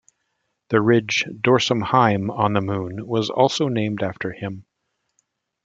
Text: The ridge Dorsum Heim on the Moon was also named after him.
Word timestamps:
The 0.69 0.81
ridge 0.81 1.25
Dorsum 1.29 1.83
Heim 1.83 2.31
on 2.31 2.53
the 2.53 2.61
Moon 2.61 3.05
was 3.05 3.29
also 3.29 3.67
named 3.67 4.01
after 4.01 4.31
him. 4.31 4.65